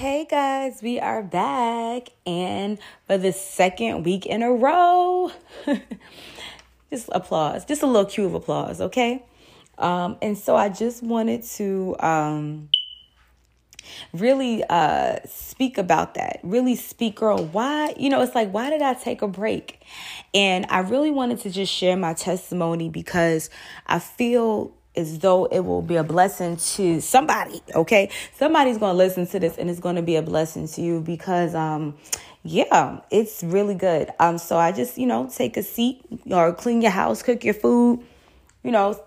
[0.00, 5.30] Hey guys, we are back and for the second week in a row.
[6.90, 9.22] just applause, just a little cue of applause, okay?
[9.76, 12.70] Um, and so I just wanted to um,
[14.14, 16.40] really uh, speak about that.
[16.42, 17.44] Really speak, girl.
[17.44, 19.82] Why, you know, it's like, why did I take a break?
[20.32, 23.50] And I really wanted to just share my testimony because
[23.86, 28.10] I feel as though it will be a blessing to somebody, okay?
[28.36, 31.00] Somebody's going to listen to this and it's going to be a blessing to you
[31.00, 31.96] because um
[32.42, 34.10] yeah, it's really good.
[34.18, 37.54] Um so I just, you know, take a seat or clean your house, cook your
[37.54, 38.04] food,
[38.64, 39.00] you know,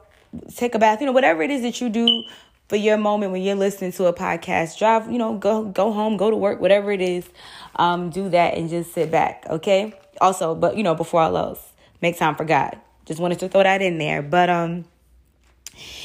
[0.56, 2.24] take a bath, you know, whatever it is that you do
[2.70, 6.16] for your moment when you're listening to a podcast, drive, you know, go go home,
[6.16, 7.28] go to work, whatever it is.
[7.76, 9.94] Um do that and just sit back, okay?
[10.22, 12.78] Also, but you know, before all else, make time for God.
[13.06, 14.22] Just wanted to throw that in there.
[14.22, 14.86] But um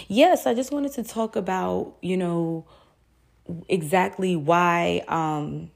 [0.08, 2.64] yes, I just wanted to talk about, you know,
[3.68, 5.70] exactly why um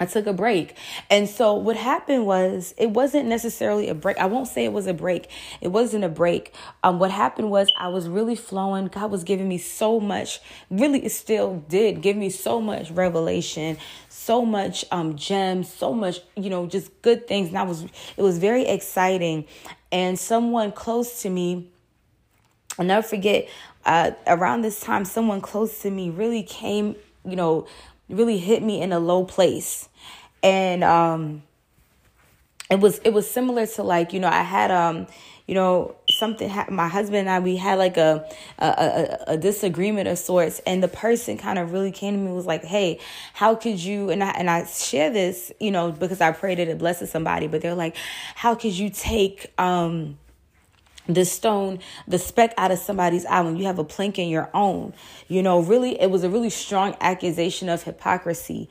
[0.00, 0.76] I took a break.
[1.08, 4.18] And so what happened was it wasn't necessarily a break.
[4.18, 5.30] I won't say it was a break.
[5.60, 6.52] It wasn't a break.
[6.82, 8.88] Um what happened was I was really flowing.
[8.88, 10.40] God was giving me so much.
[10.68, 16.20] Really it still did give me so much revelation, so much um gems, so much,
[16.36, 17.48] you know, just good things.
[17.48, 17.84] And I was
[18.16, 19.46] it was very exciting.
[19.92, 21.70] And someone close to me
[22.78, 23.48] I'll never forget
[23.86, 27.66] uh, around this time, someone close to me really came, you know,
[28.08, 29.88] really hit me in a low place.
[30.42, 31.42] And um,
[32.70, 35.06] it was it was similar to like, you know, I had um,
[35.46, 38.26] you know, something my husband and I we had like a
[38.58, 42.32] a, a a disagreement of sorts and the person kind of really came to me
[42.32, 42.98] was like, "Hey,
[43.34, 46.68] how could you?" and I and I share this, you know, because I prayed that
[46.68, 47.96] it blesses somebody, but they're like,
[48.34, 50.18] "How could you take um
[51.08, 54.50] the stone, the speck out of somebody's eye when you have a plank in your
[54.54, 54.94] own.
[55.28, 58.68] You know, really, it was a really strong accusation of hypocrisy.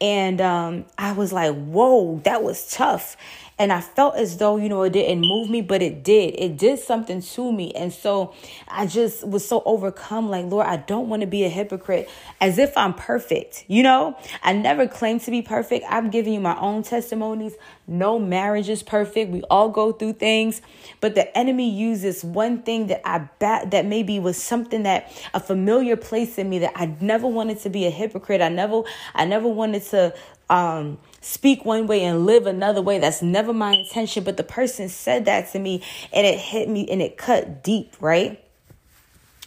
[0.00, 3.16] And um, I was like, whoa, that was tough.
[3.60, 6.34] And I felt as though, you know, it didn't move me, but it did.
[6.38, 7.74] It did something to me.
[7.74, 8.32] And so
[8.66, 12.08] I just was so overcome like, Lord, I don't want to be a hypocrite
[12.40, 13.66] as if I'm perfect.
[13.68, 15.84] You know, I never claim to be perfect.
[15.90, 17.52] I'm giving you my own testimonies.
[17.86, 19.30] No marriage is perfect.
[19.30, 20.62] We all go through things,
[21.02, 25.40] but the enemy uses one thing that I bat that maybe was something that a
[25.40, 28.40] familiar place in me that I never wanted to be a hypocrite.
[28.40, 30.14] I never, I never wanted to
[30.48, 32.98] um, speak one way and live another way.
[32.98, 34.24] That's never my intention.
[34.24, 35.82] But the person said that to me
[36.12, 38.42] and it hit me and it cut deep, right?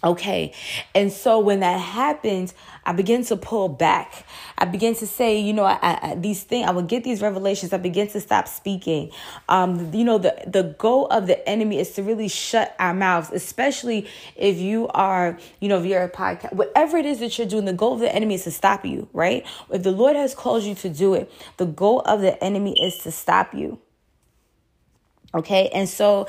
[0.03, 0.51] Okay.
[0.93, 2.53] And so when that happens,
[2.85, 4.25] I begin to pull back.
[4.57, 7.71] I begin to say, you know, I, I, these things, I would get these revelations.
[7.71, 9.11] I begin to stop speaking.
[9.47, 13.29] Um, you know, the, the goal of the enemy is to really shut our mouths,
[13.31, 14.05] especially
[14.35, 17.63] if you are, you know, if you're a podcast, whatever it is that you're doing,
[17.63, 19.45] the goal of the enemy is to stop you, right?
[19.71, 22.97] If the Lord has called you to do it, the goal of the enemy is
[22.99, 23.79] to stop you.
[25.33, 25.69] Okay.
[25.69, 26.27] And so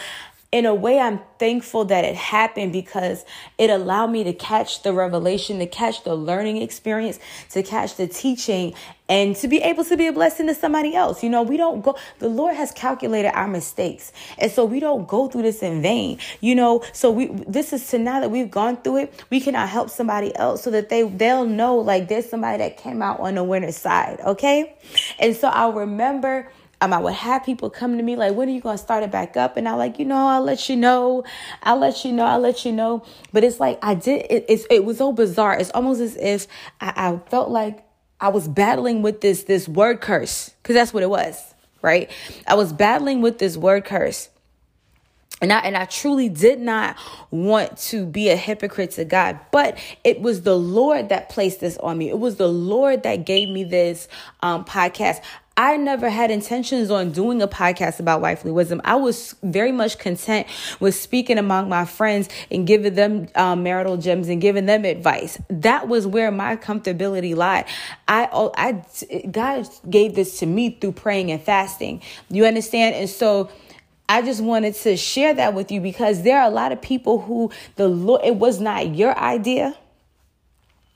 [0.55, 3.25] in a way, I'm thankful that it happened because
[3.59, 7.19] it allowed me to catch the revelation, to catch the learning experience,
[7.51, 8.73] to catch the teaching,
[9.09, 11.25] and to be able to be a blessing to somebody else.
[11.25, 14.13] You know, we don't go, the Lord has calculated our mistakes.
[14.39, 16.21] And so we don't go through this in vain.
[16.41, 19.69] You know, so we, this is to now that we've gone through it, we cannot
[19.69, 23.35] help somebody else so that they, they'll know like there's somebody that came out on
[23.35, 24.21] the winner's side.
[24.21, 24.77] Okay.
[25.19, 26.49] And so I'll remember
[26.81, 29.03] um, I would have people come to me like, when are you going to start
[29.03, 29.57] it back up?
[29.57, 31.25] And I'm like, you know, I'll let you know.
[31.63, 32.25] I'll let you know.
[32.25, 33.05] I'll let you know.
[33.33, 35.59] But it's like, I did, it, it's, it was so bizarre.
[35.59, 36.47] It's almost as if
[36.81, 37.85] I, I felt like
[38.21, 40.55] I was battling with this, this word curse.
[40.63, 42.11] Cause that's what it was, right?
[42.47, 44.29] I was battling with this word curse.
[45.41, 46.97] And I, and I truly did not
[47.31, 51.77] want to be a hypocrite to God, but it was the Lord that placed this
[51.79, 52.09] on me.
[52.09, 54.09] It was the Lord that gave me this
[54.43, 55.21] um, podcast.
[55.57, 58.81] I never had intentions on doing a podcast about wifely wisdom.
[58.85, 60.49] I was very much content
[60.81, 65.39] with speaking among my friends and giving them um, marital gems and giving them advice.
[65.49, 67.67] That was where my comfortability lied.
[68.09, 68.85] I, oh, I,
[69.31, 72.03] God gave this to me through praying and fasting.
[72.31, 72.97] You understand?
[72.97, 73.51] And so,
[74.07, 77.21] I just wanted to share that with you because there are a lot of people
[77.21, 79.75] who the Lord, it was not your idea.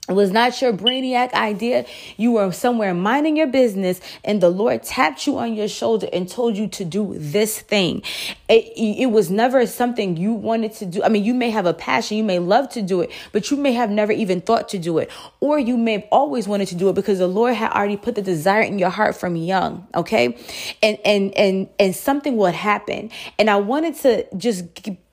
[0.09, 1.85] Was not your brainiac idea.
[2.17, 6.27] You were somewhere minding your business, and the Lord tapped you on your shoulder and
[6.27, 8.03] told you to do this thing.
[8.49, 11.03] It, it, was never something you wanted to do.
[11.03, 13.59] I mean, you may have a passion, you may love to do it, but you
[13.59, 15.11] may have never even thought to do it.
[15.41, 18.15] Or you may have always wanted to do it because the Lord had already put
[18.15, 19.87] the desire in your heart from young.
[19.95, 20.39] Okay.
[20.83, 23.11] And, and, and, and something would happen.
[23.39, 24.65] And I wanted to just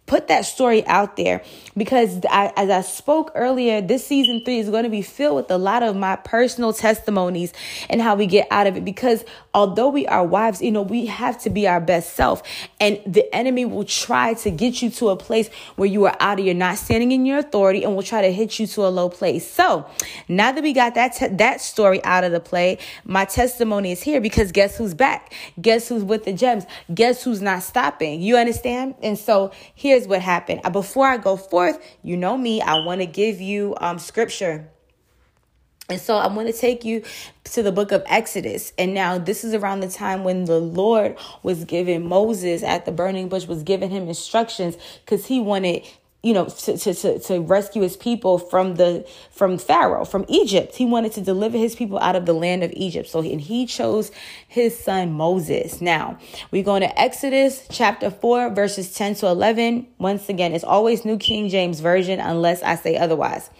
[0.07, 1.41] put that story out there
[1.75, 5.51] because I, as I spoke earlier, this season three is going to be filled with
[5.51, 7.53] a lot of my personal testimonies
[7.89, 8.85] and how we get out of it.
[8.85, 12.43] Because although we are wives, you know, we have to be our best self,
[12.79, 16.39] and the enemy will try to get you to a place where you are out
[16.39, 18.89] of, you're not standing in your authority, and will try to hit you to a
[18.89, 19.49] low place.
[19.49, 19.87] So
[20.27, 24.03] now that we got that te- that story out of the play, my testimony is
[24.03, 25.33] here because guess who's back?
[25.59, 26.65] Guess who's with the gems?
[26.93, 28.21] Guess who's not stopping?
[28.21, 28.95] You understand?
[29.01, 30.59] And so here here's what happened.
[30.65, 34.67] Uh, before I go forth, you know me, I want to give you um, scripture.
[35.87, 37.01] And so I'm going to take you
[37.45, 38.73] to the book of Exodus.
[38.77, 42.91] And now this is around the time when the Lord was giving Moses at the
[42.91, 44.75] burning bush was giving him instructions
[45.05, 45.83] because he wanted
[46.25, 50.75] you know to, to, to, to rescue his people from the from pharaoh from egypt.
[50.75, 53.07] He wanted to deliver his people out of the land of egypt.
[53.07, 54.11] So and he chose
[54.47, 55.81] his son moses.
[55.81, 56.17] Now
[56.49, 61.17] we go to exodus chapter 4 verses 10 to 11 once again it's always new
[61.17, 63.51] king james version unless i say otherwise.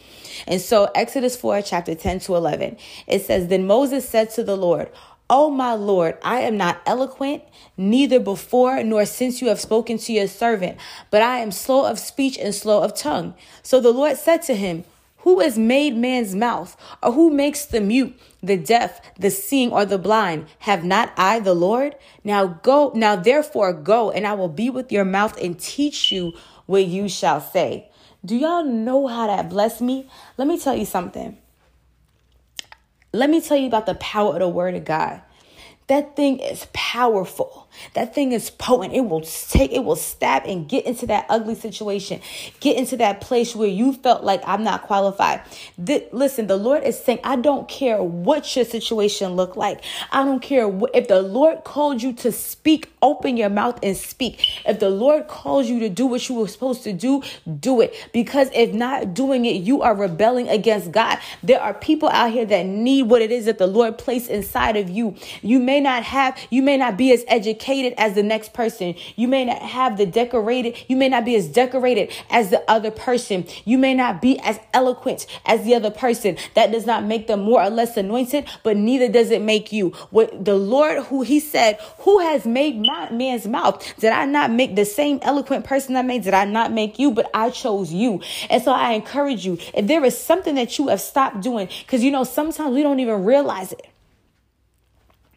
[0.48, 4.58] And so exodus 4 chapter 10 to 11 it says then moses said to the
[4.58, 4.90] lord
[5.28, 7.42] Oh, my Lord, I am not eloquent,
[7.78, 10.78] neither before nor since you have spoken to your servant,
[11.10, 13.34] but I am slow of speech and slow of tongue.
[13.64, 14.84] So the Lord said to him,
[15.20, 19.84] Who has made man's mouth, or who makes the mute, the deaf, the seeing, or
[19.84, 20.46] the blind?
[20.60, 21.96] Have not I the Lord?
[22.24, 26.34] Now go, now therefore go, and I will be with your mouth and teach you
[26.68, 27.90] what you shall say.
[28.24, 30.08] Do y'all know how that blessed me?
[30.38, 31.40] Let me tell you something.
[33.16, 35.22] Let me tell you about the power of the word of God.
[35.88, 37.65] That thing is powerful.
[37.94, 38.94] That thing is potent.
[38.94, 42.22] It will take, it will stab and get into that ugly situation,
[42.60, 45.42] get into that place where you felt like I'm not qualified.
[45.78, 49.84] The, listen, the Lord is saying, I don't care what your situation look like.
[50.12, 54.46] I don't care if the Lord called you to speak, open your mouth and speak.
[54.66, 57.22] If the Lord calls you to do what you were supposed to do,
[57.60, 57.94] do it.
[58.14, 61.20] Because if not doing it, you are rebelling against God.
[61.44, 64.78] There are people out here that need what it is that the Lord placed inside
[64.78, 65.16] of you.
[65.42, 68.96] You may not have, you may not be as educated educated as the next person.
[69.16, 72.92] You may not have the decorated, you may not be as decorated as the other
[72.92, 73.46] person.
[73.66, 76.38] You may not be as eloquent as the other person.
[76.54, 79.90] That does not make them more or less anointed, but neither does it make you.
[80.12, 83.82] What the Lord, who He said, Who has made my man's mouth?
[84.00, 86.24] Did I not make the same eloquent person I made?
[86.24, 87.12] Did I not make you?
[87.12, 88.22] But I chose you.
[88.50, 92.04] And so I encourage you, if there is something that you have stopped doing, because
[92.04, 93.95] you know, sometimes we don't even realize it.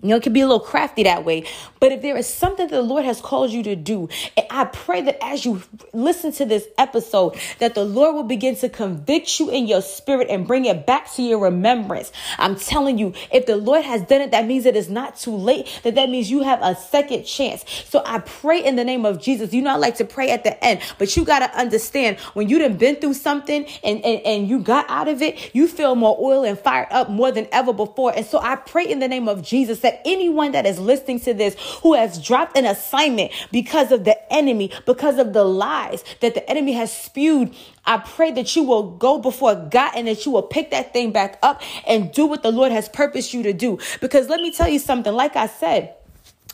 [0.01, 1.45] You know, it can be a little crafty that way.
[1.81, 4.65] But if there is something that the Lord has called you to do, and I
[4.65, 5.63] pray that as you
[5.93, 10.29] listen to this episode, that the Lord will begin to convict you in your spirit
[10.31, 12.13] and bring it back to your remembrance.
[12.39, 15.35] I'm telling you, if the Lord has done it, that means it is not too
[15.35, 15.81] late.
[15.83, 17.65] That that means you have a second chance.
[17.89, 19.53] So I pray in the name of Jesus.
[19.53, 22.49] You know, I like to pray at the end, but you got to understand when
[22.49, 25.95] you done been through something and, and, and you got out of it, you feel
[25.95, 28.15] more oil and fired up more than ever before.
[28.15, 31.33] And so I pray in the name of Jesus that anyone that is listening to
[31.33, 36.35] this who has dropped an assignment because of the enemy, because of the lies that
[36.35, 37.55] the enemy has spewed,
[37.87, 41.11] I pray that you will go before God and that you will pick that thing
[41.11, 43.79] back up and do what the Lord has purposed you to do.
[44.03, 45.95] Because let me tell you something, like I said,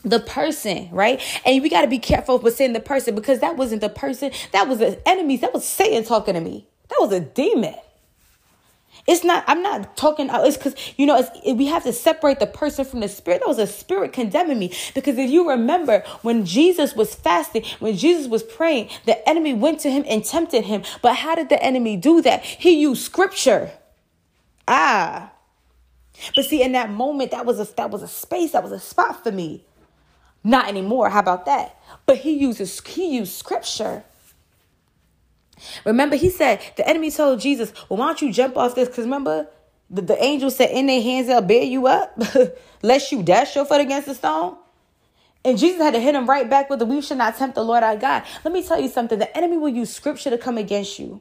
[0.04, 1.20] the person, right?
[1.44, 4.30] And we got to be careful with saying the person because that wasn't the person.
[4.52, 5.40] That was the enemies.
[5.40, 6.68] That was Satan talking to me.
[6.88, 7.74] That was a demon.
[9.06, 12.86] It's not, I'm not talking, it's because, you know, we have to separate the person
[12.86, 13.40] from the spirit.
[13.40, 14.72] That was a spirit condemning me.
[14.94, 19.80] Because if you remember when Jesus was fasting, when Jesus was praying, the enemy went
[19.80, 20.84] to him and tempted him.
[21.02, 22.44] But how did the enemy do that?
[22.44, 23.72] He used scripture.
[24.66, 25.32] Ah.
[26.34, 28.80] But see, in that moment, that was a that was a space, that was a
[28.80, 29.64] spot for me.
[30.42, 31.10] Not anymore.
[31.10, 31.78] How about that?
[32.06, 34.04] But he uses he used scripture.
[35.84, 38.88] Remember, he said, the enemy told Jesus, well, why don't you jump off this?
[38.88, 39.48] Because remember,
[39.90, 42.20] the, the angel said, in their hands, they'll bear you up,
[42.82, 44.56] lest you dash your foot against the stone.
[45.44, 47.64] And Jesus had to hit him right back with the we should not tempt the
[47.64, 48.24] Lord our God.
[48.44, 49.18] Let me tell you something.
[49.18, 51.20] The enemy will use scripture to come against you.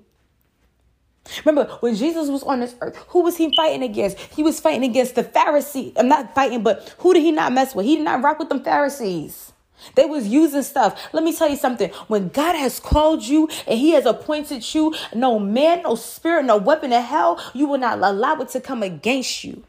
[1.46, 4.20] Remember, when Jesus was on this earth, who was he fighting against?
[4.20, 5.94] He was fighting against the Pharisees.
[5.98, 7.86] I'm not fighting, but who did he not mess with?
[7.86, 9.53] He did not rock with them Pharisees.
[9.96, 11.10] They was using stuff.
[11.14, 11.90] Let me tell you something.
[12.08, 16.58] When God has called you and he has appointed you, no man, no spirit, no
[16.58, 19.64] weapon of hell, you will not allow it to come against you.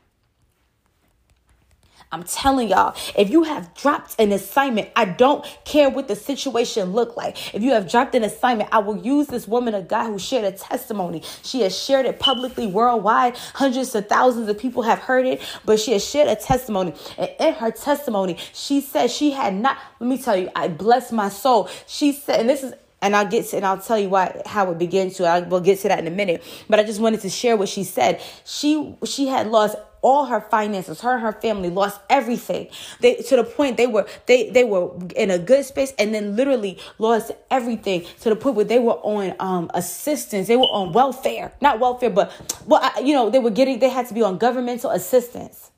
[2.14, 6.92] I'm telling y'all, if you have dropped an assignment, I don't care what the situation
[6.92, 7.52] look like.
[7.52, 10.44] If you have dropped an assignment, I will use this woman of God who shared
[10.44, 11.24] a testimony.
[11.42, 13.36] She has shared it publicly worldwide.
[13.54, 16.94] Hundreds of thousands of people have heard it, but she has shared a testimony.
[17.18, 21.10] And in her testimony, she said she had not, let me tell you, I bless
[21.10, 21.68] my soul.
[21.88, 24.70] She said, and this is and I'll get to, and I'll tell you why how
[24.70, 25.26] it began to.
[25.26, 26.42] I will get to that in a minute.
[26.70, 28.22] But I just wanted to share what she said.
[28.46, 32.68] She she had lost all her finances her and her family lost everything.
[33.00, 36.36] They to the point they were they they were in a good space and then
[36.36, 40.46] literally lost everything to the point where they were on um assistance.
[40.46, 41.52] They were on welfare.
[41.62, 42.30] Not welfare but
[42.66, 45.70] well I, you know they were getting they had to be on governmental assistance.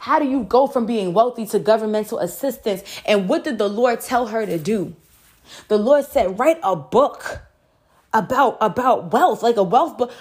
[0.00, 2.82] How do you go from being wealthy to governmental assistance?
[3.06, 4.96] And what did the lord tell her to do?
[5.68, 7.42] The lord said write a book
[8.12, 10.12] about about wealth like a wealth book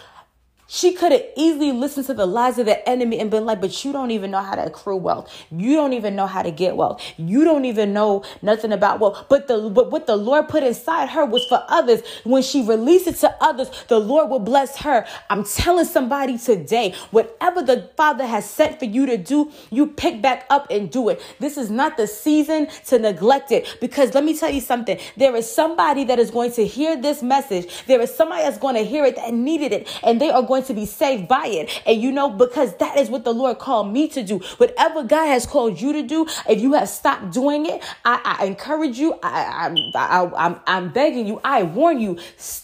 [0.67, 3.85] she could have easily listened to the lies of the enemy and been like, but
[3.85, 5.33] you don't even know how to accrue wealth.
[5.49, 7.01] You don't even know how to get wealth.
[7.17, 9.25] You don't even know nothing about wealth.
[9.29, 12.01] But the but what the Lord put inside her was for others.
[12.23, 15.05] When she released it to others, the Lord will bless her.
[15.29, 20.21] I'm telling somebody today, whatever the Father has set for you to do, you pick
[20.21, 21.21] back up and do it.
[21.39, 23.77] This is not the season to neglect it.
[23.79, 24.99] Because let me tell you something.
[25.15, 27.85] There is somebody that is going to hear this message.
[27.85, 29.87] There is somebody that's going to hear it that needed it.
[30.03, 31.81] And they are going going to be saved by it.
[31.85, 34.39] And you know, because that is what the Lord called me to do.
[34.57, 38.45] Whatever God has called you to do, if you have stopped doing it, I, I
[38.45, 39.19] encourage you.
[39.21, 41.39] I, I, I, I'm, I'm begging you.
[41.43, 42.17] I warn you,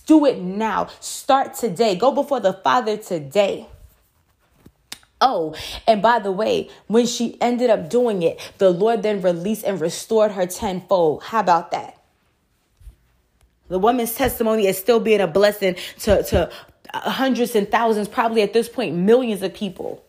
[0.05, 0.87] do it now.
[0.99, 1.95] Start today.
[1.95, 3.67] Go before the Father today.
[5.21, 5.55] Oh,
[5.87, 9.79] and by the way, when she ended up doing it, the Lord then released and
[9.79, 11.23] restored her tenfold.
[11.23, 11.97] How about that?
[13.69, 16.51] The woman's testimony is still being a blessing to, to
[16.93, 20.03] hundreds and thousands, probably at this point, millions of people.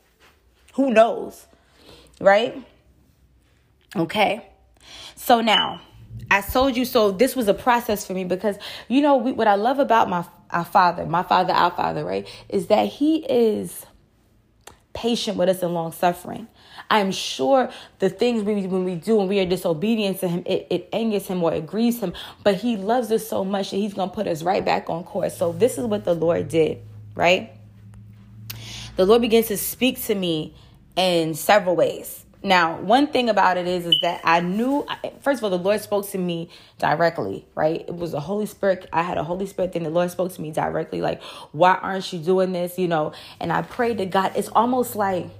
[0.74, 1.46] Who knows?
[2.20, 2.56] Right?
[3.96, 4.46] Okay.
[5.16, 5.80] So now,
[6.30, 8.56] I told you so this was a process for me because
[8.88, 12.28] you know we, what I love about my our father, my father, our father, right,
[12.48, 13.86] is that he is
[14.94, 16.48] patient with us and long suffering.
[16.90, 20.66] I'm sure the things we when we do and we are disobedient to him, it,
[20.70, 22.14] it angers him or it grieves him.
[22.42, 25.36] But he loves us so much that he's gonna put us right back on course.
[25.36, 26.80] So this is what the Lord did,
[27.14, 27.52] right?
[28.96, 30.54] The Lord begins to speak to me
[30.96, 32.23] in several ways.
[32.44, 34.86] Now, one thing about it is, is that I knew.
[35.22, 37.80] First of all, the Lord spoke to me directly, right?
[37.80, 38.86] It was a Holy Spirit.
[38.92, 39.82] I had a Holy Spirit thing.
[39.82, 41.22] The Lord spoke to me directly, like,
[41.52, 43.12] "Why aren't you doing this?" You know.
[43.40, 44.32] And I prayed to God.
[44.36, 45.30] It's almost like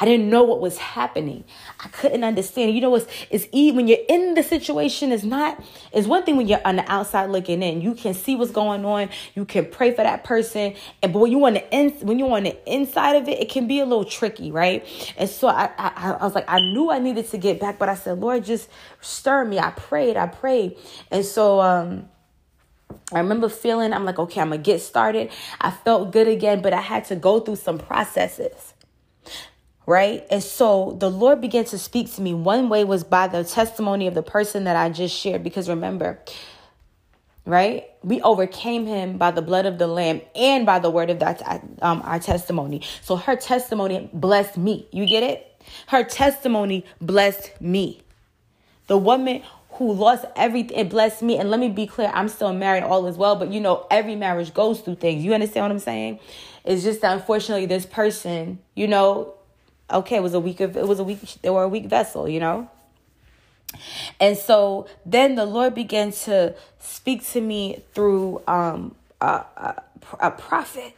[0.00, 1.44] I didn't know what was happening.
[1.78, 2.74] I couldn't understand.
[2.74, 5.12] You know, it's it's when you're in the situation.
[5.12, 5.62] It's not.
[5.92, 7.80] It's one thing when you're on the outside looking in.
[7.80, 9.10] You can see what's going on.
[9.34, 10.74] You can pray for that person.
[11.02, 13.48] And but when you on the in, when you're on the inside of it, it
[13.48, 14.84] can be a little tricky, right?
[15.16, 17.88] And so I, I I was like, I knew I needed to get back, but
[17.88, 18.68] I said, Lord, just
[19.00, 19.58] stir me.
[19.58, 20.16] I prayed.
[20.16, 20.76] I prayed.
[21.10, 22.08] And so um.
[23.12, 25.30] I remember feeling, I'm like, okay, I'm gonna get started.
[25.60, 28.74] I felt good again, but I had to go through some processes
[29.86, 30.26] right?
[30.30, 32.34] And so the Lord began to speak to me.
[32.34, 36.18] One way was by the testimony of the person that I just shared, because remember,
[37.44, 37.86] right?
[38.02, 41.42] We overcame him by the blood of the Lamb and by the word of that
[41.82, 42.82] um, our testimony.
[43.02, 44.86] So her testimony blessed me.
[44.92, 45.46] You get it?
[45.88, 48.02] Her testimony blessed me.
[48.86, 51.38] The woman who lost everything blessed me.
[51.38, 54.14] And let me be clear, I'm still married, all is well, but you know, every
[54.14, 55.24] marriage goes through things.
[55.24, 56.20] You understand what I'm saying?
[56.64, 59.34] It's just that unfortunately this person, you know,
[59.92, 62.28] okay, it was a week of it was a weak they were a weak vessel,
[62.28, 62.68] you know.
[64.18, 69.82] And so then the Lord began to speak to me through um a, a,
[70.20, 70.94] a prophet.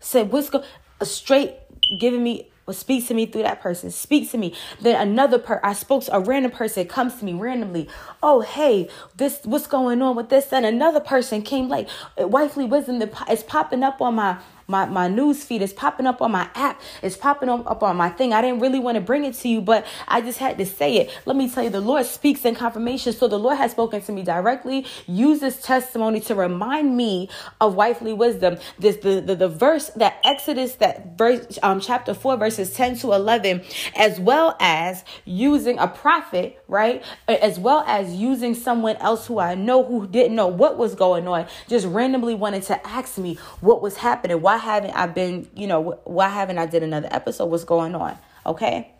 [0.00, 0.62] Said, "What's go?"
[1.02, 1.54] Straight
[1.98, 3.90] giving me speaks to me through that person.
[3.90, 4.54] Speak to me.
[4.80, 7.88] Then another per I spoke to a random person comes to me randomly.
[8.22, 10.52] Oh, hey, this what's going on with this?
[10.52, 15.08] And another person came like wifely wisdom that is popping up on my my, my
[15.08, 16.80] news feed is popping up on my app.
[17.02, 18.32] It's popping up on my thing.
[18.32, 20.96] I didn't really want to bring it to you, but I just had to say
[20.96, 21.18] it.
[21.24, 23.12] Let me tell you, the Lord speaks in confirmation.
[23.12, 24.86] So the Lord has spoken to me directly.
[25.06, 27.28] Use this testimony to remind me
[27.60, 28.58] of wifely wisdom.
[28.78, 33.12] This the, the, the verse that Exodus, that verse um chapter 4, verses 10 to
[33.12, 33.62] 11,
[33.94, 37.02] as well as using a prophet, right?
[37.28, 41.28] As well as using someone else who I know who didn't know what was going
[41.28, 44.40] on, just randomly wanted to ask me what was happening.
[44.40, 47.46] Why why haven't I been, you know, why haven't I did another episode?
[47.46, 48.16] What's going on?
[48.46, 48.90] Okay.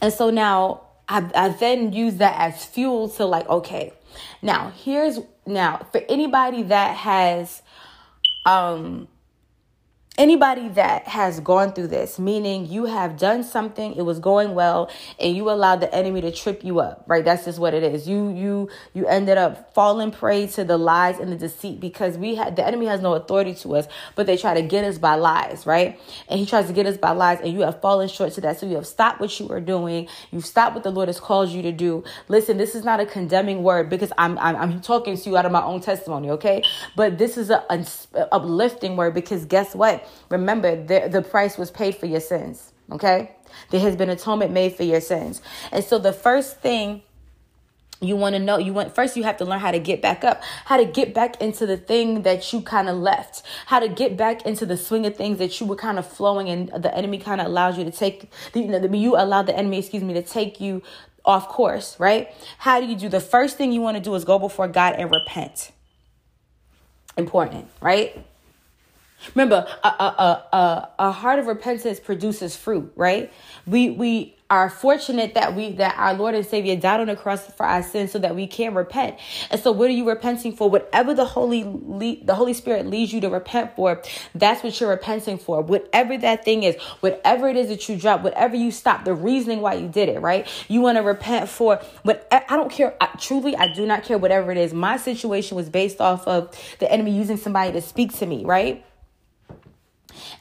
[0.00, 3.92] And so now I, I then use that as fuel to like, okay,
[4.42, 7.62] now here's now for anybody that has
[8.44, 9.06] um
[10.18, 14.90] anybody that has gone through this, meaning you have done something, it was going well,
[15.20, 17.24] and you allowed the enemy to trip you up, right?
[17.24, 18.08] That's just what it is.
[18.08, 22.34] You you you ended up falling prey to the lies and the deceit because we
[22.34, 25.14] had the enemy has no authority to us, but they try to get us by
[25.14, 26.00] lies, right?
[26.28, 28.60] And he tries to get us by lies, and you have fallen short to that.
[28.60, 31.50] So you have stopped what you were doing, you've stopped what the Lord has called
[31.50, 32.04] you to do.
[32.28, 35.46] Listen, this is not a condemning word because I'm I'm, I'm talking to you out
[35.46, 36.64] of my own testimony, okay?
[36.96, 40.07] But this is a, a uplifting word because guess what?
[40.28, 42.72] Remember, the, the price was paid for your sins.
[42.90, 43.32] Okay?
[43.70, 45.42] There has been atonement made for your sins.
[45.72, 47.02] And so the first thing
[48.00, 50.22] you want to know you want first you have to learn how to get back
[50.22, 53.88] up how to get back into the thing that you kind of left how to
[53.88, 56.96] get back into the swing of things that you were kind of flowing and the
[56.96, 60.14] enemy kind of allows you to take you know you allow the enemy excuse me
[60.14, 60.82] to take you
[61.24, 64.24] off course right how do you do the first thing you want to do is
[64.24, 65.72] go before god and repent
[67.16, 68.24] important right
[69.34, 73.32] Remember, a, a, a, a heart of repentance produces fruit, right?
[73.66, 77.44] We we are fortunate that we that our Lord and Savior died on the cross
[77.52, 79.18] for our sins so that we can repent.
[79.50, 80.70] And so what are you repenting for?
[80.70, 84.02] Whatever the Holy the Holy Spirit leads you to repent for,
[84.34, 85.60] that's what you're repenting for.
[85.60, 89.60] Whatever that thing is, whatever it is that you drop, whatever you stop, the reasoning
[89.60, 90.48] why you did it, right?
[90.68, 92.94] You want to repent for what I don't care.
[93.00, 94.72] I, truly, I do not care whatever it is.
[94.72, 98.84] My situation was based off of the enemy using somebody to speak to me, right?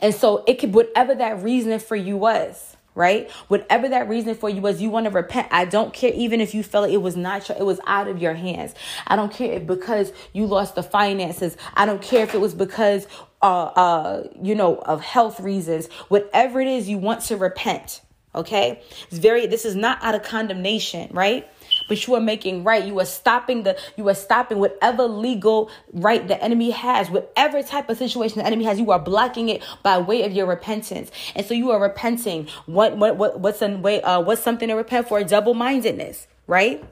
[0.02, 3.30] And so it could, whatever that reason for you was, right?
[3.48, 5.48] Whatever that reason for you was, you want to repent.
[5.52, 8.22] I don't care even if you felt it was not your, it was out of
[8.22, 8.74] your hands.
[9.06, 11.56] I don't care if because you lost the finances.
[11.76, 13.08] I don't care if it was because,
[13.42, 15.88] uh, uh, you know, of health reasons.
[16.10, 18.02] Whatever it is, you want to repent.
[18.36, 19.48] Okay, it's very.
[19.48, 21.48] This is not out of condemnation, right?
[21.88, 22.84] But you are making right.
[22.84, 27.90] You are stopping the, you are stopping whatever legal right the enemy has, whatever type
[27.90, 31.12] of situation the enemy has, you are blocking it by way of your repentance.
[31.36, 32.48] And so you are repenting.
[32.66, 35.24] What, what, what, what's a way, uh, what's something to repent for?
[35.24, 36.84] Double mindedness, right?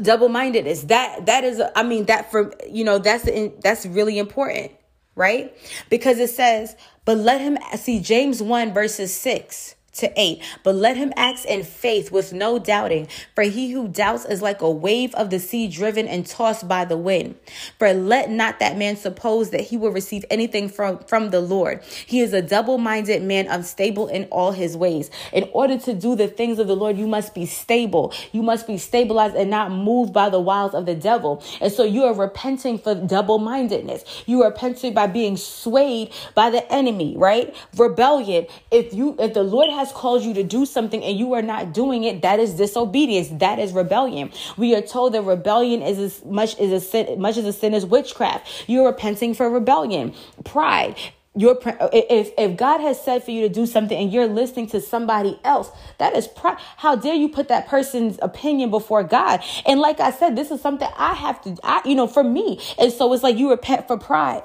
[0.00, 3.28] double-mindedness that that is i mean that for you know that's
[3.62, 4.72] that's really important
[5.16, 5.54] right
[5.90, 10.42] because it says but let him see james 1 verses 6 to 8.
[10.62, 14.60] But let him act in faith with no doubting, for he who doubts is like
[14.60, 17.36] a wave of the sea driven and tossed by the wind.
[17.78, 21.82] For let not that man suppose that he will receive anything from, from the Lord.
[22.06, 25.10] He is a double minded man, unstable in all his ways.
[25.32, 28.12] In order to do the things of the Lord, you must be stable.
[28.32, 31.42] You must be stabilized and not moved by the wiles of the devil.
[31.60, 34.04] And so you are repenting for double mindedness.
[34.26, 37.54] You are repenting by being swayed by the enemy, right?
[37.76, 38.46] Rebellion.
[38.70, 41.72] If you, if the Lord has called you to do something and you are not
[41.72, 43.28] doing it, that is disobedience.
[43.32, 44.30] That is rebellion.
[44.56, 47.74] We are told that rebellion is as much as a sin, much as a sin
[47.74, 48.64] as witchcraft.
[48.68, 50.14] You're repenting for rebellion,
[50.44, 50.96] pride
[51.36, 51.58] your
[51.92, 55.38] if if God has said for you to do something and you're listening to somebody
[55.44, 56.58] else, that is pride.
[56.76, 59.40] How dare you put that person's opinion before God?
[59.64, 62.60] And like I said, this is something I have to, I you know, for me.
[62.78, 64.42] And so it's like you repent for pride.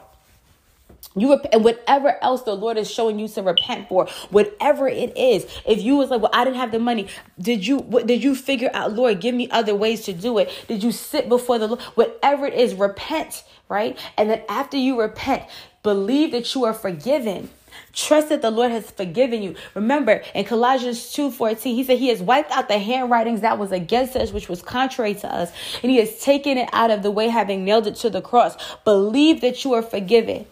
[1.15, 5.15] You rep- and whatever else the Lord is showing you to repent for, whatever it
[5.17, 5.45] is.
[5.65, 7.07] If you was like, well, I didn't have the money.
[7.39, 7.77] Did you?
[7.77, 10.51] What, did you figure out, Lord, give me other ways to do it?
[10.67, 11.81] Did you sit before the Lord?
[11.95, 13.97] Whatever it is, repent, right?
[14.17, 15.43] And then after you repent,
[15.83, 17.49] believe that you are forgiven.
[17.93, 19.55] Trust that the Lord has forgiven you.
[19.73, 24.15] Remember in Colossians 2:14, he said he has wiped out the handwritings that was against
[24.15, 27.29] us, which was contrary to us, and he has taken it out of the way,
[27.29, 28.55] having nailed it to the cross.
[28.83, 30.45] Believe that you are forgiven.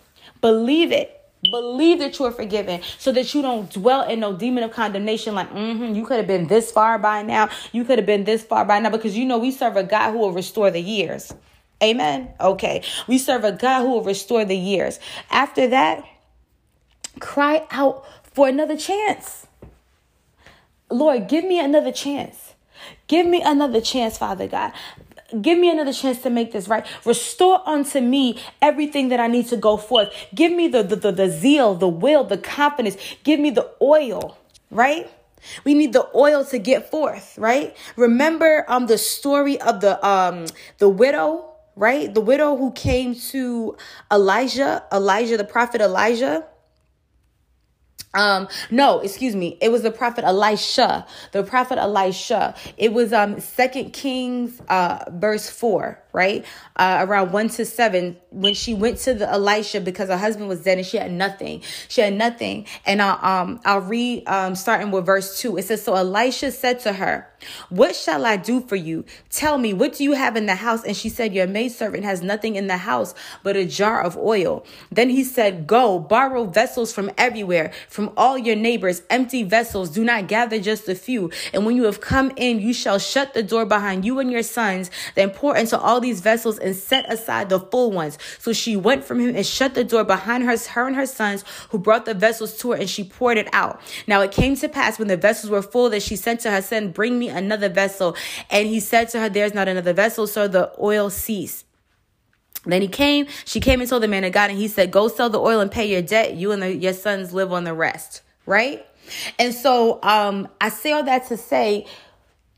[0.43, 1.21] Believe it.
[1.49, 5.35] Believe that you are forgiven so that you don't dwell in no demon of condemnation
[5.35, 7.49] like, mm-hmm, you could have been this far by now.
[7.71, 10.11] You could have been this far by now because you know we serve a God
[10.11, 11.33] who will restore the years.
[11.81, 12.33] Amen.
[12.41, 12.83] Okay.
[13.07, 14.99] We serve a God who will restore the years.
[15.31, 16.03] After that,
[17.21, 19.47] cry out for another chance.
[20.89, 22.53] Lord, give me another chance.
[23.07, 24.73] Give me another chance, Father God.
[25.41, 26.85] Give me another chance to make this right.
[27.05, 30.13] Restore unto me everything that I need to go forth.
[30.33, 32.97] Give me the, the, the, the zeal, the will, the confidence.
[33.23, 34.37] Give me the oil,
[34.69, 35.09] right?
[35.65, 37.75] We need the oil to get forth, right?
[37.95, 40.45] Remember um the story of the um
[40.77, 42.13] the widow, right?
[42.13, 43.75] The widow who came to
[44.11, 46.45] Elijah, Elijah, the prophet Elijah
[48.13, 49.57] um no excuse me.
[49.61, 51.05] It was the prophet elisha.
[51.31, 52.55] The prophet elisha.
[52.77, 56.45] It was um second kings uh verse 4 right?
[56.75, 60.63] Uh, around one to seven, when she went to the Elisha because her husband was
[60.63, 61.61] dead and she had nothing.
[61.87, 62.67] She had nothing.
[62.85, 65.57] And I'll, um, I'll read, um, starting with verse two.
[65.57, 67.27] It says, So Elisha said to her,
[67.69, 69.05] What shall I do for you?
[69.31, 70.83] Tell me, what do you have in the house?
[70.83, 74.65] And she said, Your maidservant has nothing in the house but a jar of oil.
[74.91, 79.89] Then he said, Go, borrow vessels from everywhere, from all your neighbors, empty vessels.
[79.89, 81.31] Do not gather just a few.
[81.53, 84.43] And when you have come in, you shall shut the door behind you and your
[84.43, 88.17] sons, then pour into all these vessels and set aside the full ones.
[88.39, 91.43] So she went from him and shut the door behind her, her and her sons,
[91.69, 93.81] who brought the vessels to her, and she poured it out.
[94.07, 96.61] Now it came to pass when the vessels were full that she sent to her
[96.61, 98.15] son, Bring me another vessel.
[98.49, 101.65] And he said to her, There's not another vessel, so the oil ceased.
[102.65, 105.07] Then he came, she came and told the man of God, and he said, Go
[105.07, 106.35] sell the oil and pay your debt.
[106.35, 108.21] You and the, your sons live on the rest.
[108.45, 108.85] Right?
[109.37, 111.85] And so um, I say all that to say,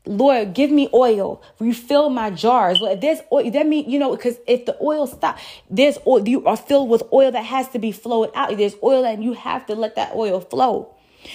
[0.06, 2.80] Lord, give me oil, refill my jars.
[2.80, 5.38] Well, if there's oil, that means, you know, because if the oil stop,
[5.68, 8.56] there's oil, you are filled with oil that has to be flowed out.
[8.56, 10.94] There's oil and you have to let that oil flow.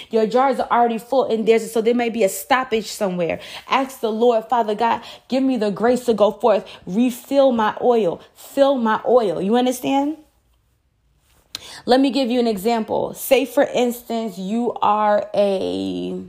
[0.09, 3.41] Your jars are already full and there's so there may be a stoppage somewhere.
[3.67, 6.65] Ask the Lord, Father God, give me the grace to go forth.
[6.85, 8.21] Refill my oil.
[8.33, 9.41] Fill my oil.
[9.41, 10.15] You understand?
[11.85, 13.13] Let me give you an example.
[13.13, 16.23] Say for instance, you are a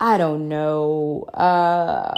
[0.00, 1.24] I don't know.
[1.34, 2.12] Uh,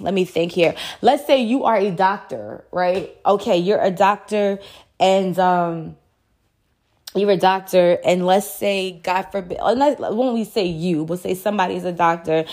[0.00, 0.74] let me think here.
[1.02, 3.16] Let's say you are a doctor, right?
[3.26, 4.58] Okay, you're a doctor
[5.00, 5.96] and um
[7.14, 11.34] you're a doctor and let's say god forbid unless when we say you we'll say
[11.34, 12.44] somebody's a doctor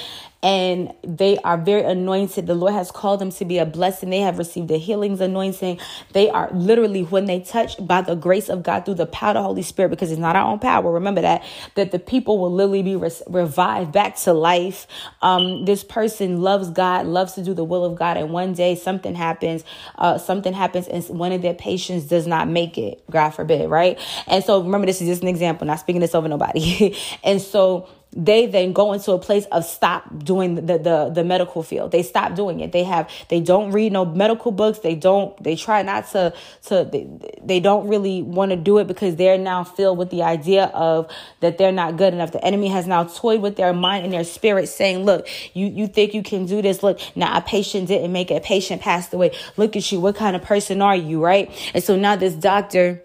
[0.43, 2.47] and they are very anointed.
[2.47, 4.09] The Lord has called them to be a blessing.
[4.09, 5.79] They have received the healings anointing.
[6.13, 9.35] They are literally, when they touch by the grace of God through the power of
[9.35, 10.91] the Holy Spirit, because it's not our own power.
[10.91, 11.43] Remember that,
[11.75, 14.87] that the people will literally be re- revived back to life.
[15.21, 18.17] Um, this person loves God, loves to do the will of God.
[18.17, 19.63] And one day something happens,
[19.97, 23.99] uh, something happens and one of their patients does not make it, God forbid, right?
[24.27, 26.95] And so remember, this is just an example, not speaking this over nobody.
[27.23, 31.63] and so, they then go into a place of stop doing the, the the medical
[31.63, 31.91] field.
[31.91, 32.73] They stop doing it.
[32.73, 34.79] They have they don't read no medical books.
[34.79, 36.33] They don't they try not to
[36.65, 37.07] to they,
[37.41, 41.09] they don't really want to do it because they're now filled with the idea of
[41.39, 42.33] that they're not good enough.
[42.33, 45.87] The enemy has now toyed with their mind and their spirit saying look you you
[45.87, 46.83] think you can do this.
[46.83, 48.35] Look now a patient didn't make it.
[48.35, 49.31] A patient passed away.
[49.55, 50.01] Look at you.
[50.01, 51.49] What kind of person are you right?
[51.73, 53.03] And so now this doctor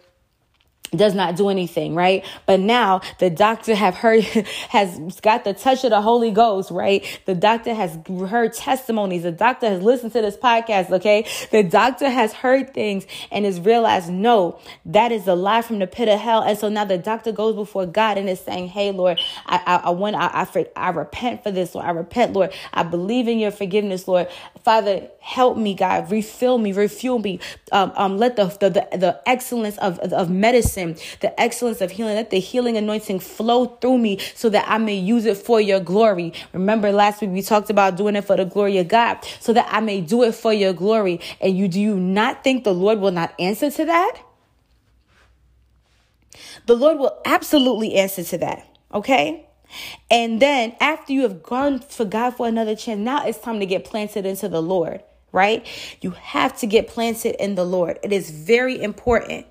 [0.95, 2.25] does not do anything, right?
[2.47, 4.25] But now the doctor have heard,
[4.71, 7.05] has got the touch of the Holy Ghost, right?
[7.27, 9.23] The doctor has heard testimonies.
[9.23, 11.27] The doctor has listened to this podcast, okay?
[11.51, 15.87] The doctor has heard things and has realized, no, that is a lie from the
[15.87, 16.43] pit of hell.
[16.43, 19.77] And so now the doctor goes before God and is saying, hey, Lord, I, I,
[19.89, 21.87] I want, I, I, I repent for this, Lord.
[21.87, 22.53] I repent, Lord.
[22.73, 24.29] I believe in your forgiveness, Lord.
[24.63, 26.11] Father, help me, God.
[26.11, 27.41] Refill me, refuel me.
[27.73, 32.15] Um, um, let the, the, the, the excellence of, of medicine the excellence of healing.
[32.15, 35.81] Let the healing anointing flow through me so that I may use it for your
[35.81, 36.33] glory.
[36.53, 39.67] Remember last week we talked about doing it for the glory of God so that
[39.71, 41.21] I may do it for your glory.
[41.41, 44.21] And you do you not think the Lord will not answer to that?
[46.67, 48.69] The Lord will absolutely answer to that.
[48.93, 49.47] Okay?
[50.11, 53.67] And then after you have gone for God for another chance, now it's time to
[53.67, 55.67] get planted into the Lord, right?
[56.01, 57.99] You have to get planted in the Lord.
[58.03, 59.47] It is very important.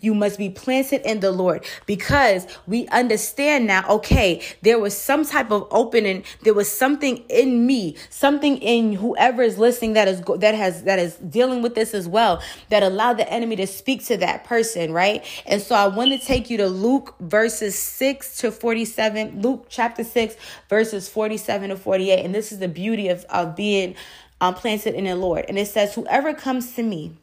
[0.00, 5.24] You must be planted in the Lord because we understand now, okay, there was some
[5.24, 6.24] type of opening.
[6.42, 10.98] There was something in me, something in whoever is listening that is, that has, that
[10.98, 14.92] is dealing with this as well, that allowed the enemy to speak to that person,
[14.92, 15.24] right?
[15.46, 20.04] And so I want to take you to Luke verses 6 to 47, Luke chapter
[20.04, 20.36] 6,
[20.68, 22.24] verses 47 to 48.
[22.24, 23.94] And this is the beauty of, of being
[24.40, 25.44] um, planted in the Lord.
[25.48, 27.16] And it says, Whoever comes to me,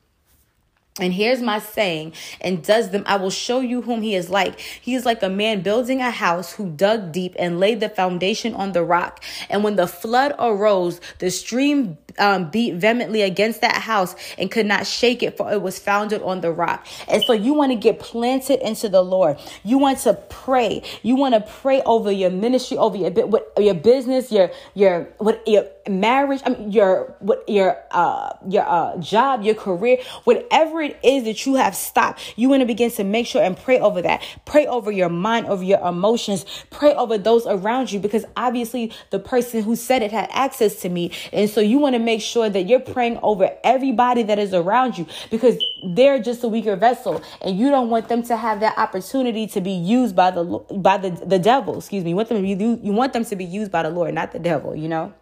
[1.00, 4.60] and here's my saying, and does them, I will show you whom he is like.
[4.60, 8.54] He is like a man building a house who dug deep and laid the foundation
[8.54, 9.24] on the rock.
[9.50, 14.68] And when the flood arose, the stream um, beat vehemently against that house and could
[14.68, 16.86] not shake it, for it was founded on the rock.
[17.08, 19.38] And so you want to get planted into the Lord.
[19.64, 20.84] You want to pray.
[21.02, 23.12] You want to pray over your ministry, over your
[23.58, 28.98] your business, your your what your marriage, I mean, your what your uh your uh
[28.98, 33.04] job, your career, whatever it is that you have stopped, you want to begin to
[33.04, 34.22] make sure and pray over that.
[34.46, 36.46] Pray over your mind, over your emotions.
[36.70, 40.90] Pray over those around you because obviously the person who said it had access to
[40.90, 44.54] me, and so you want to make sure that you're praying over everybody that is
[44.54, 48.60] around you because they're just a weaker vessel, and you don't want them to have
[48.60, 51.78] that opportunity to be used by the by the the devil.
[51.78, 52.12] Excuse me.
[52.12, 54.40] You want them be you want them to be used by the Lord, not the
[54.40, 54.76] devil.
[54.76, 55.14] You know.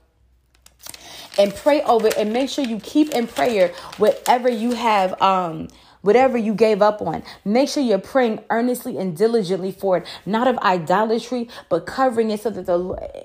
[1.38, 5.68] And pray over it and make sure you keep in prayer whatever you have um
[6.02, 7.24] whatever you gave up on.
[7.46, 12.42] Make sure you're praying earnestly and diligently for it, not of idolatry, but covering it
[12.42, 12.78] so that the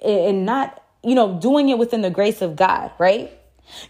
[0.04, 3.32] and not, you know, doing it within the grace of God, right?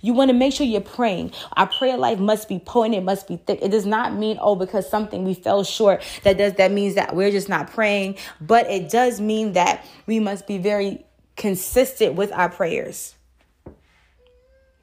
[0.00, 1.33] You want to make sure you're praying.
[1.55, 3.59] Our prayer life must be potent, it must be thick.
[3.61, 7.14] It does not mean, oh, because something we fell short, that does that means that
[7.14, 8.16] we're just not praying.
[8.40, 11.05] But it does mean that we must be very
[11.37, 13.15] consistent with our prayers.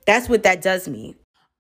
[0.06, 1.16] That's what that does mean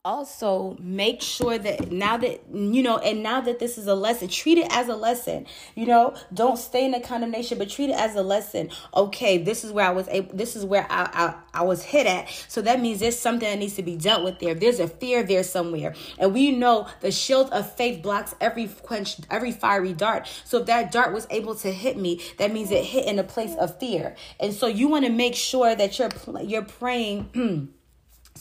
[0.05, 4.27] also make sure that now that you know and now that this is a lesson
[4.27, 6.13] treat it as a lesson you know?
[6.33, 8.69] Don't stay in the condemnation but treat it as a lesson.
[8.93, 11.09] Okay this is where i was able this is where I,
[11.53, 12.29] I i was hit at.
[12.49, 14.53] So that means there's something that needs to be dealt with there.
[14.53, 15.95] There's a fear there somewhere.
[16.19, 20.29] And we know the shield of faith blocks every quench every fiery dart.
[20.43, 23.23] So if that dart was able to hit me that means it hit in a
[23.23, 24.17] place of fear.
[24.37, 26.09] And so you want to make sure that you're
[26.43, 27.69] you're praying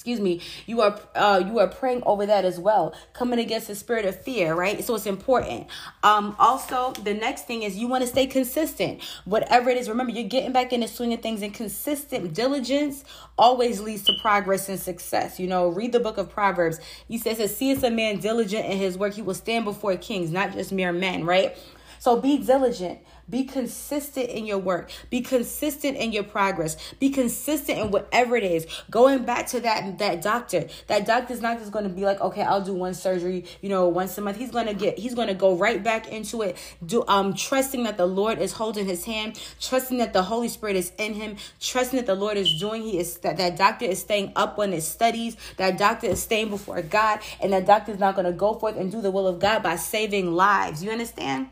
[0.03, 2.93] excuse me you are uh you are praying over that as well.
[3.13, 4.83] Coming against the spirit of fear right?
[4.83, 5.69] So it's important.
[6.03, 9.01] Um also the next thing is you want to stay consistent.
[9.27, 13.05] Whatever it is remember you're getting back in the swing of things and consistent diligence
[13.39, 15.39] always leads to progress and success.
[15.39, 16.81] You know read the book of proverbs.
[17.07, 20.33] He says that see a man diligent in his work he will stand before kings
[20.33, 21.57] not just mere men right?
[22.01, 22.99] So be diligent
[23.33, 24.91] be consistent in your work.
[25.09, 26.77] Be consistent in your progress.
[27.01, 28.67] Be consistent in whatever it is.
[28.91, 30.67] Going back to that that doctor.
[30.87, 33.89] That doctor's not just going to be like, okay, I'll do one surgery, you know,
[33.89, 34.37] once a month.
[34.37, 36.59] He's going to get he's going to go right back into it.
[36.85, 40.77] Do um trusting that the Lord is holding his hand, trusting that the Holy Spirit
[40.77, 43.99] is in him, trusting that the Lord is doing he is that that doctor is
[43.99, 45.39] staying up on his studies.
[45.57, 48.77] That doctor is staying before God and that doctor is not going to go forth
[48.77, 50.85] and do the will of God by saving lives.
[50.85, 51.49] You understand?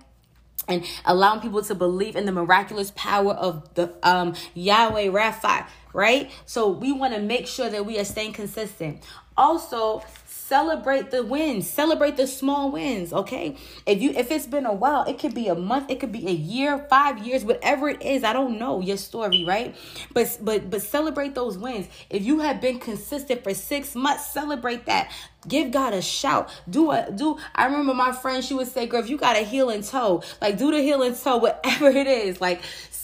[0.68, 6.30] And allowing people to believe in the miraculous power of the um, Yahweh Rapha, right?
[6.46, 9.02] So we want to make sure that we are staying consistent.
[9.36, 10.02] Also,
[10.50, 15.04] celebrate the wins celebrate the small wins okay if you if it's been a while
[15.04, 18.24] it could be a month it could be a year five years whatever it is
[18.24, 19.76] i don't know your story right
[20.12, 24.86] but but but celebrate those wins if you have been consistent for six months celebrate
[24.86, 25.12] that
[25.48, 26.50] Give God a shout.
[26.68, 27.38] Do a do.
[27.54, 28.44] I remember my friend.
[28.44, 31.36] She would say, "Girl, if you got a healing toe, like do the healing toe,
[31.38, 32.42] whatever it is.
[32.42, 32.60] Like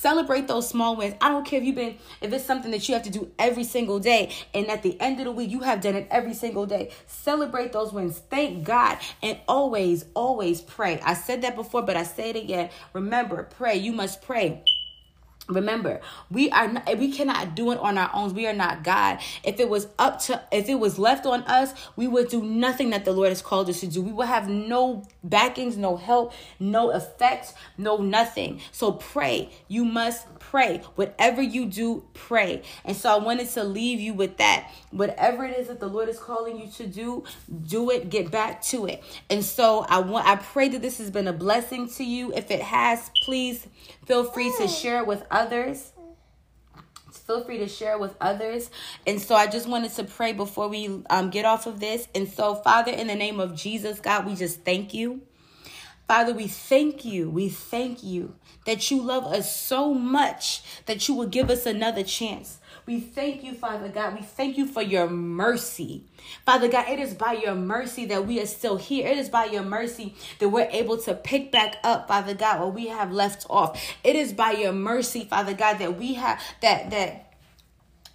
[0.06, 1.16] celebrate those small wins.
[1.20, 3.64] I don't care if you've been if it's something that you have to do every
[3.64, 6.64] single day, and at the end of the week you have done it every single
[6.64, 6.92] day.
[7.08, 8.22] Celebrate those wins.
[8.30, 11.00] Thank God, and always, always pray.
[11.00, 12.70] I said that before, but I say it again.
[12.92, 13.78] Remember, pray.
[13.78, 14.62] You must pray.
[15.48, 18.34] Remember, we are not, we cannot do it on our own.
[18.34, 19.20] We are not God.
[19.44, 22.90] If it was up to if it was left on us, we would do nothing
[22.90, 24.02] that the Lord has called us to do.
[24.02, 28.60] We will have no backings, no help, no effects, no nothing.
[28.72, 29.50] So pray.
[29.68, 30.82] You must pray.
[30.96, 32.62] Whatever you do, pray.
[32.84, 34.70] And so I wanted to leave you with that.
[34.90, 37.24] Whatever it is that the Lord is calling you to do,
[37.66, 39.02] do it, get back to it.
[39.30, 42.32] And so I want I pray that this has been a blessing to you.
[42.32, 43.66] If it has, please
[44.06, 45.92] feel free to share it with others
[47.26, 48.70] feel free to share with others.
[49.06, 52.06] And so I just wanted to pray before we um, get off of this.
[52.14, 55.22] And so, Father, in the name of Jesus, God, we just thank you.
[56.06, 57.28] Father, we thank you.
[57.28, 62.04] We thank you that you love us so much that you will give us another
[62.04, 62.58] chance.
[62.86, 64.14] We thank you, Father God.
[64.14, 66.04] We thank you for your mercy.
[66.44, 69.08] Father God, it is by your mercy that we are still here.
[69.08, 72.74] It is by your mercy that we're able to pick back up, Father God, what
[72.74, 73.82] we have left off.
[74.04, 77.25] It is by your mercy, Father God, that we have that that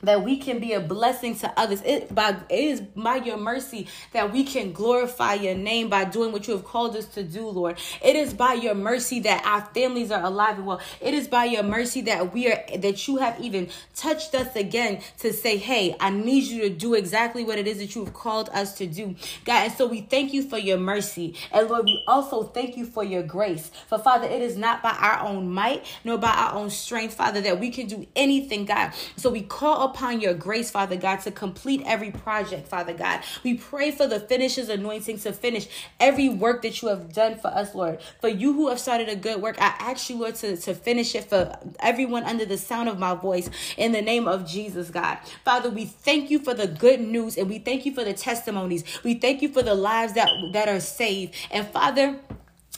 [0.04, 1.82] that we can be a blessing to others.
[1.86, 6.32] It by it is by your mercy that we can glorify your name by doing
[6.32, 7.78] what you have called us to do, Lord.
[8.04, 10.82] It is by your mercy that our families are alive and well.
[11.00, 15.02] It is by your mercy that we are that you have even touched us again
[15.20, 18.14] to say, "Hey, I need you to do exactly what it is that you have
[18.14, 21.36] called us to do." God, and so we thank you for your mercy.
[21.52, 23.72] And Lord, we also thank you for your grace.
[23.88, 27.42] For Father, it is not by our own might nor by our own strength, Father,
[27.42, 28.92] that we can do anything, God.
[29.16, 33.21] So we call upon your grace, Father God, to complete every project, Father God.
[33.43, 35.67] We pray for the finisher's anointing to finish
[35.99, 37.99] every work that you have done for us, Lord.
[38.21, 41.13] For you who have started a good work, I ask you, Lord, to, to finish
[41.13, 45.17] it for everyone under the sound of my voice in the name of Jesus, God.
[45.43, 48.84] Father, we thank you for the good news and we thank you for the testimonies.
[49.04, 51.36] We thank you for the lives that, that are saved.
[51.51, 52.19] And Father,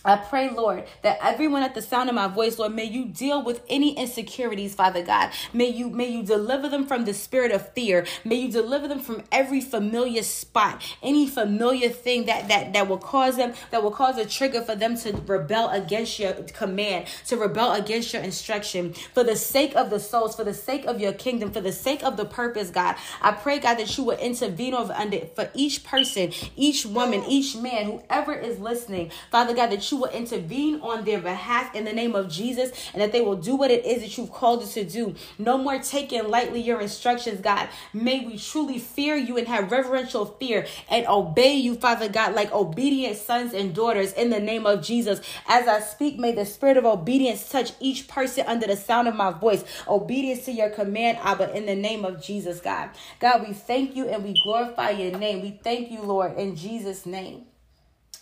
[0.06, 3.42] I pray, Lord, that everyone at the sound of my voice, Lord, may you deal
[3.44, 5.32] with any insecurities, Father God.
[5.54, 8.06] May you may you deliver them from the spirit of fear.
[8.26, 12.98] May you deliver them from every familiar spot, any familiar thing that that that will
[12.98, 17.38] cause them that will cause a trigger for them to rebel against your command, to
[17.38, 18.94] rebel against your instruction.
[19.14, 22.04] For the sake of the souls, for the sake of your kingdom, for the sake
[22.04, 25.86] of the purpose, God, I pray, God, that you will intervene over under for each
[25.86, 30.82] person, each woman, each man, whoever is listening, Father God, that you you will intervene
[30.82, 33.86] on their behalf in the name of Jesus and that they will do what it
[33.86, 35.14] is that you've called us to do.
[35.38, 37.70] No more taking lightly your instructions, God.
[37.94, 42.52] May we truly fear you and have reverential fear and obey you, Father God, like
[42.52, 45.22] obedient sons and daughters in the name of Jesus.
[45.48, 49.16] As I speak, may the spirit of obedience touch each person under the sound of
[49.16, 49.64] my voice.
[49.88, 52.90] Obedience to your command, Abba, in the name of Jesus, God.
[53.20, 55.42] God, we thank you and we glorify your name.
[55.42, 57.46] We thank you, Lord, in Jesus' name.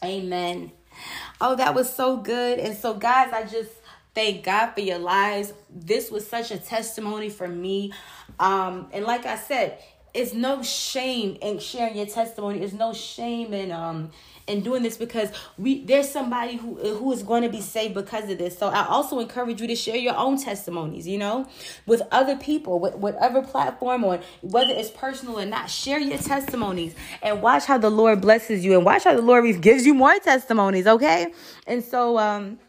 [0.03, 0.73] Amen.
[1.43, 2.59] Oh, that was so good.
[2.59, 3.71] And so, guys, I just
[4.13, 5.53] thank God for your lives.
[5.71, 7.93] This was such a testimony for me.
[8.39, 9.79] Um, and like I said,
[10.13, 12.61] it's no shame in sharing your testimony.
[12.61, 14.11] It's no shame in um
[14.47, 18.29] and doing this because we there's somebody who who is going to be saved because
[18.29, 18.57] of this.
[18.57, 21.47] So I also encourage you to share your own testimonies, you know,
[21.85, 25.69] with other people, with whatever platform or whether it's personal or not.
[25.69, 29.61] Share your testimonies and watch how the Lord blesses you and watch how the Lord
[29.61, 31.33] gives you more testimonies, okay?
[31.67, 32.59] And so um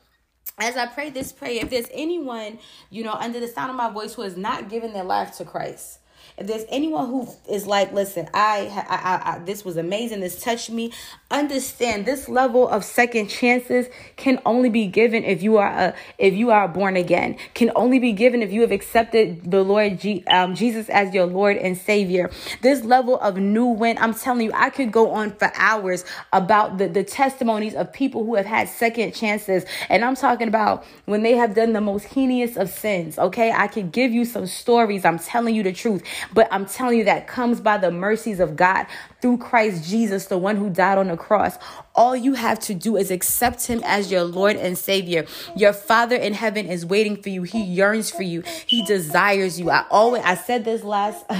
[0.58, 2.58] as I pray this prayer, if there's anyone,
[2.90, 5.44] you know, under the sound of my voice who has not given their life to
[5.44, 5.98] Christ,
[6.42, 10.70] there's anyone who is like, listen, I, I, I, I this was amazing, this touched
[10.70, 10.92] me.
[11.30, 16.34] Understand this level of second chances can only be given if you are a, if
[16.34, 17.36] you are born again.
[17.54, 21.26] Can only be given if you have accepted the Lord G, um, Jesus as your
[21.26, 22.30] Lord and Savior.
[22.60, 26.78] This level of new win, I'm telling you, I could go on for hours about
[26.78, 31.22] the the testimonies of people who have had second chances, and I'm talking about when
[31.22, 33.18] they have done the most heinous of sins.
[33.18, 35.04] Okay, I could give you some stories.
[35.04, 36.02] I'm telling you the truth.
[36.34, 38.86] But I'm telling you, that comes by the mercies of God
[39.20, 41.56] through Christ Jesus, the one who died on the cross.
[41.94, 45.26] All you have to do is accept him as your Lord and Savior.
[45.56, 47.42] Your Father in heaven is waiting for you.
[47.42, 48.42] He yearns for you.
[48.66, 49.70] He desires you.
[49.70, 51.24] I always I said this last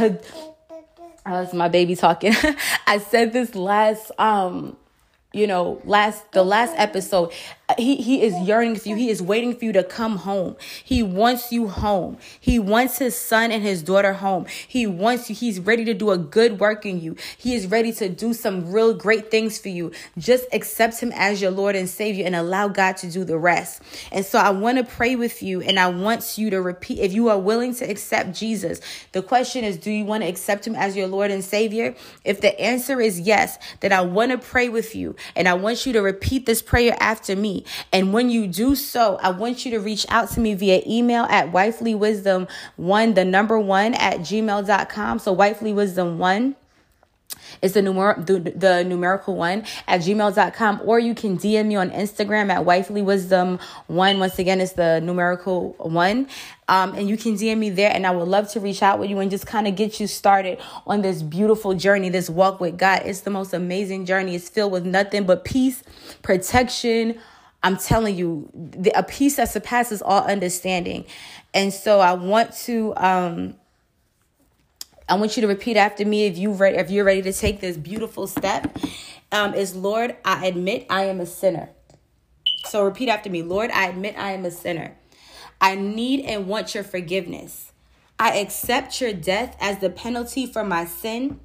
[1.27, 2.35] uh, my baby talking.
[2.87, 4.77] I said this last um
[5.33, 7.33] you know last the last episode
[7.79, 8.97] he he is yearning for you.
[8.97, 10.57] He is waiting for you to come home.
[10.85, 12.19] He wants you home.
[12.41, 14.47] He wants his son and his daughter home.
[14.67, 15.37] He wants you.
[15.37, 17.17] He's ready to do a good work in you.
[17.37, 19.93] He is ready to do some real great things for you.
[20.19, 23.83] Just accept him as your lord and savior and allow god to do the rest.
[24.11, 27.13] And so i want to pray with you and i want you to repeat if
[27.13, 28.81] you are willing to accept jesus
[29.13, 31.95] the question is do you want to accept him as your lord and savior?
[32.25, 35.87] If the answer is yes then i want to pray with you and i want
[35.87, 37.62] you to repeat this prayer after me
[37.93, 41.25] and when you do so, I want you to reach out to me via email
[41.25, 45.19] at wifelywisdom1, the number one at gmail.com.
[45.19, 46.55] So wifelywisdom1
[47.61, 51.91] is the, numer- the, the numerical one at gmail.com or you can dm me on
[51.91, 53.59] instagram at wifelywisdom1
[54.19, 56.29] once again it's the numerical one.
[56.69, 59.11] Um, and you can dm me there and i would love to reach out with
[59.11, 62.79] you and just kind of get you started on this beautiful journey this walk with
[62.79, 63.03] god.
[63.05, 64.35] It's the most amazing journey.
[64.35, 65.83] It's filled with nothing but peace
[66.23, 67.19] protection
[67.63, 71.05] I'm telling you, the, a peace that surpasses all understanding.
[71.55, 73.55] And so I want to um
[75.09, 77.61] I want you to repeat after me if you ready if you're ready to take
[77.61, 78.77] this beautiful step.
[79.31, 81.71] Um is Lord, I admit I am a sinner.
[82.67, 83.43] So repeat after me.
[83.43, 84.97] Lord, I admit I am a sinner.
[85.61, 87.73] I need and want your forgiveness.
[88.19, 91.41] I accept your death as the penalty for my sin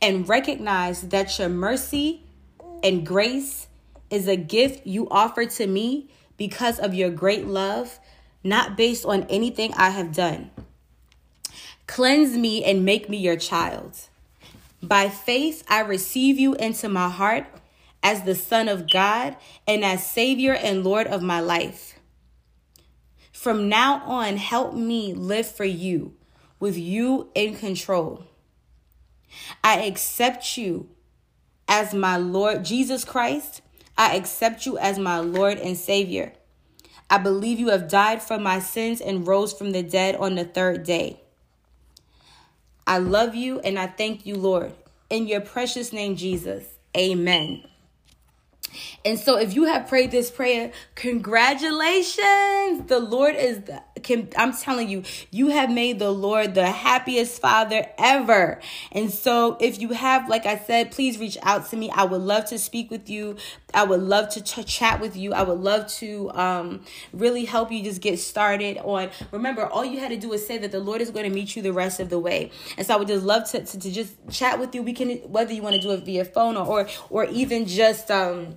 [0.00, 2.24] and recognize that your mercy
[2.82, 3.68] and grace
[4.10, 7.98] is a gift you offer to me because of your great love,
[8.42, 10.50] not based on anything I have done.
[11.86, 13.98] Cleanse me and make me your child.
[14.82, 17.46] By faith, I receive you into my heart
[18.02, 21.98] as the Son of God and as Savior and Lord of my life.
[23.32, 26.14] From now on, help me live for you
[26.58, 28.24] with you in control.
[29.62, 30.88] I accept you
[31.68, 33.62] as my Lord Jesus Christ
[34.00, 36.32] I accept you as my Lord and Savior.
[37.10, 40.44] I believe you have died for my sins and rose from the dead on the
[40.46, 41.20] third day.
[42.86, 44.72] I love you and I thank you, Lord.
[45.10, 46.64] In your precious name, Jesus.
[46.96, 47.62] Amen.
[49.04, 52.86] And so if you have prayed this prayer, congratulations.
[52.86, 57.40] The Lord is the, can I'm telling you, you have made the Lord the happiest
[57.40, 58.60] father ever.
[58.92, 61.90] And so if you have like I said, please reach out to me.
[61.90, 63.36] I would love to speak with you.
[63.72, 65.32] I would love to ch- chat with you.
[65.32, 70.00] I would love to um really help you just get started on remember all you
[70.00, 72.00] had to do is say that the Lord is going to meet you the rest
[72.00, 72.50] of the way.
[72.76, 74.82] And so I would just love to to, to just chat with you.
[74.82, 78.10] We can whether you want to do it via phone or or, or even just
[78.10, 78.56] um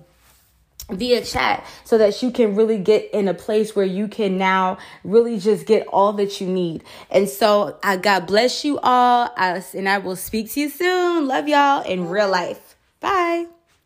[0.90, 4.78] via chat so that you can really get in a place where you can now
[5.02, 6.84] really just get all that you need.
[7.10, 9.30] And so I God bless you all.
[9.36, 11.26] I, and I will speak to you soon.
[11.26, 12.76] Love y'all in real life.
[13.00, 13.53] Bye.